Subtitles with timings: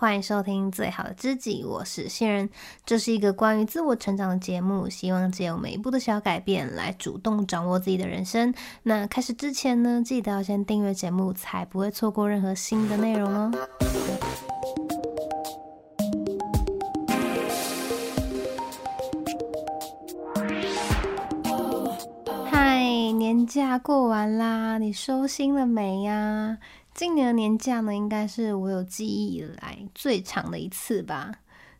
[0.00, 2.48] 欢迎收听最好的知己，我是新人。
[2.86, 8.54] 这是一个关于自我成长的节目，希望借由每一步的小改变来主动掌握自己的人生。
[8.84, 13.50] 那开始之前呢，记得要先订阅节目，才不会错过任何新的内容哦。
[22.48, 22.84] 嗨，
[23.18, 26.56] 年假过完啦，你收心了没呀？
[26.98, 31.30] 今年的年假呢，应该是我有记忆以来最长的一次吧，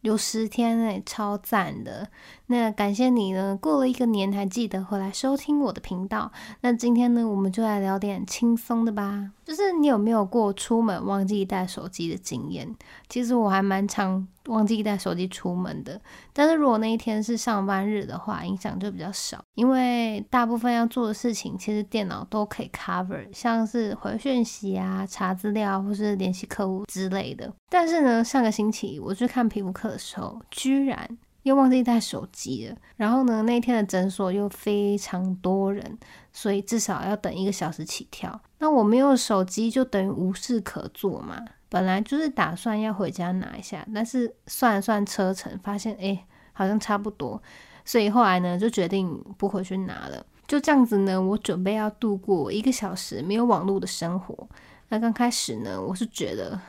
[0.00, 2.08] 有十天诶，超赞的。
[2.46, 6.32] 那感谢你呢，过了一个年还记得回来收听我的频道。
[6.62, 9.30] 那今天呢，我们就来聊点轻松的吧。
[9.44, 12.74] 就是你有没有过出门忘记带手机的经验？
[13.08, 16.00] 其实我还蛮常忘记带手机出门的。
[16.32, 27.52] 但是如果那一天是上班日的话，影响就比较少，因为大部分要做的事情其实电脑都可以 cover，像是回讯息啊、查资料或是联系客户之类的。
[27.68, 31.08] 但是呢，上个星期我去看皮肤科的时候，居然
[31.42, 32.76] 又忘记带手机了。
[32.96, 35.98] 然后呢，那天的诊所又非常多人，
[36.32, 38.40] 所以至少要等一个小时起跳。
[38.58, 41.42] 那我没有手机，就等于无事可做嘛。
[41.74, 47.42] 本来就是打算要回家拿一下，但是算了算车程，发现诶好像差不多，
[47.84, 50.24] 所以后来呢就决定不回去拿了。
[50.46, 54.48] 就这样子呢，我准备要度过一个小时没有网络的生活。
[54.90, 56.60] 那刚开始呢，我是觉得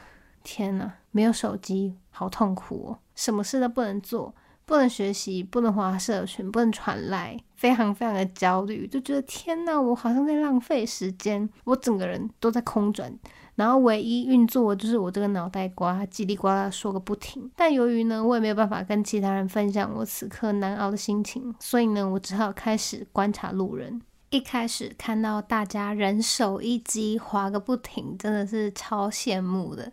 [0.44, 4.34] 天呐，没有手机好痛苦哦，什么事都不能做。
[4.66, 13.14] 不能学习，不能滑社群，不能传赖，非常非常的焦虑，就觉得天呐，我好像在浪费时间，我整个人都在空转，
[13.56, 17.50] 然后唯一运作就是我这个脑袋瓜，叽里呱啦说个不停。
[17.56, 24.02] 但由于呢，我也没有办法跟其他人分享我此刻难熬的心情，所以呢，我只好开始观察路人。
[24.32, 29.90] 一开始看到大家人手一机，滑个不停，真的是超羡慕的。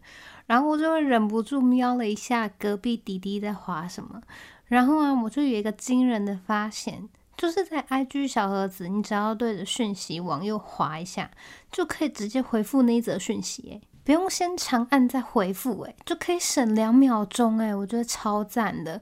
[0.47, 4.21] 然后我就忍不住瞄了一下隔壁弟弟在划什么。
[4.67, 11.31] 然后啊，我就有一个惊人的发现，就是在 IG 小盒子，你只要对着讯息往右划一下，
[11.71, 19.01] 就可以直接回复那一则讯息，诶，不用先长按再回复，诶，就可以省两秒钟，诶，我觉得超赞的。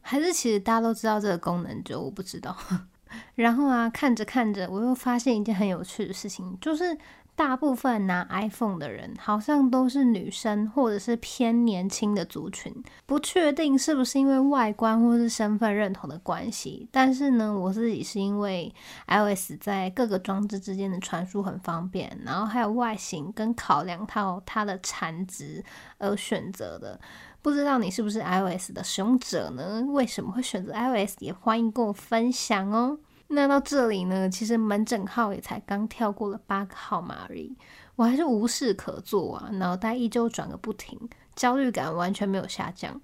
[0.00, 2.56] 还是其实大家都知道这个功能，就我不知道。
[3.36, 6.96] 然后啊，看着看着，我又发现一件很有趣的事情，就是。
[7.40, 12.70] 大部分拿 iPhone 的人好像都是女生，或者是偏年轻的族群，
[13.06, 16.86] 不确定是不是因为外观或是身份认同的关系。
[16.92, 18.70] 但是呢，我自己是因为
[19.06, 25.64] iOS 在各个装置之间的传输很方便，然后还有外形跟考量到它的产值
[25.96, 27.00] 而选择的。
[27.40, 29.82] 不知道你是不是 iOS 的使用者呢？
[29.88, 31.16] 为什么会选择 iOS？
[31.20, 32.98] 也欢迎跟我分享哦。
[33.32, 37.56] 那到这里呢，其实门诊号也才刚跳过了八个号码而已，
[37.94, 40.98] 我还是无事可做啊，脑袋依旧转个不停，
[41.36, 43.00] 焦虑感完全没有下降。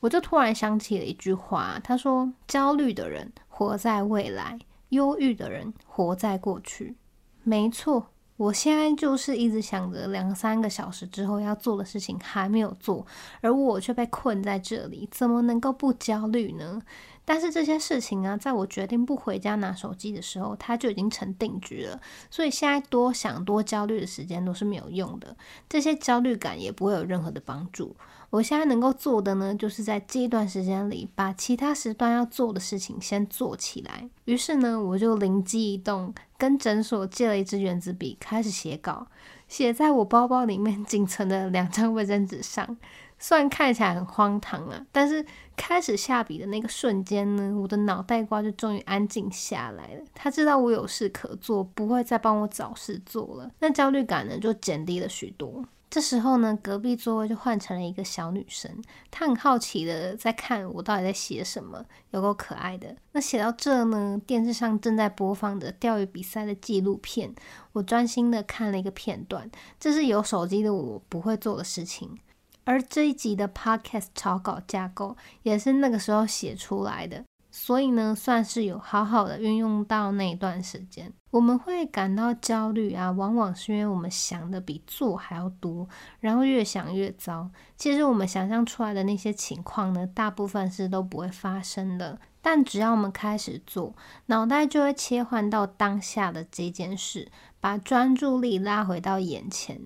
[0.00, 4.58] 我就突然想起了一句话，他说：“焦虑的人活在未来，
[4.88, 6.96] 忧郁的人活在过去。”
[7.44, 13.06] 没错，我现在就是一直想着两三个小时之后要做的事情还没有做，
[13.40, 16.82] 而我却被困在这里，怎么能够不焦虑呢？
[17.24, 22.00] 但是这些事情啊，在我决定不回家拿手机的时候，它就已经成定局了。
[22.30, 25.36] 所以现在多想多焦虑的时间都是没有用的，
[25.68, 27.94] 这些焦虑感也不会有任何的帮助。
[28.30, 34.08] 我现在能够做的呢，就是在这一段时间里，把其他时段要做的事情先做起来。
[34.24, 39.06] 于是呢，我就灵机一动，跟诊所借了一支原子笔，开始写稿，
[39.52, 42.74] 写在我包包里面 仅存的两张卫生纸上。
[43.18, 45.24] 虽然看起来很荒唐啊，但是
[45.54, 50.02] 开始下笔的那个瞬间呢，我的脑袋瓜就终于安静下来了。
[50.14, 55.62] 他知道我有事可做，不会再帮我找事做了，那焦虑感呢就减低了许多。
[55.92, 62.96] 这时候呢，隔壁座位就换成了一个小女生，她很好奇的在看我到底在写什么，有够可爱的。
[63.12, 67.34] 那写到这呢，电视上正在播放着钓鱼比赛的纪录片，
[67.72, 72.18] 我专心的看了一个片段，这是有手机的我不会做的事情。
[72.64, 77.22] 而这一集的 Podcast 草稿架构也是那个时候写出来的，
[77.54, 81.12] 所以呢，算是有好好的运用到那一段时间。
[81.30, 85.86] 我们会感到焦虑啊，往往是因为我们想的比做还要多，
[86.18, 87.50] 然后越想越糟。
[87.76, 92.18] 其实我们想象出来的那些情况呢，大部分是都不会发生的。
[92.40, 93.94] 但只要我们开始做，
[94.26, 99.80] 脑袋就会切换到当下的这件事，把专注力拉回到眼前。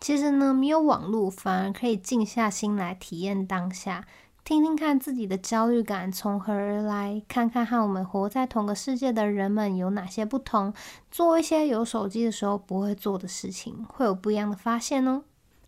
[0.00, 4.06] 其实呢，没有网络，反而可以静下心来体验当下，
[4.50, 10.74] 听听看自己的焦虑感从何而来，看看和我们活在同个世界的人们有哪些不同，
[11.08, 15.22] 做一些有手机的时候不会做的事情，会有不一样的发现哦。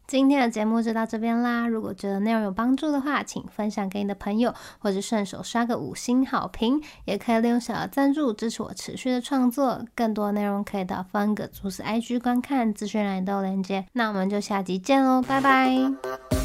[0.09, 1.69] 今天的节目就到这边啦。
[1.69, 9.81] 如果觉得内容有帮助的话，请分享给你的朋友，或者顺手刷个五星好评，也可以利用小额赞助支持我持续的创作。
[9.95, 13.87] 更多内容可以到方格子 IG 观看，资讯栏都有连接。
[13.93, 16.42] 那我们就下集见喽，拜拜。